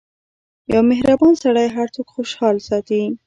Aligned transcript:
•یو 0.73 0.81
مهربان 0.91 1.33
سړی 1.43 1.67
هر 1.75 1.87
څوک 1.95 2.07
خوشحال 2.15 2.55
ساتي. 2.67 3.01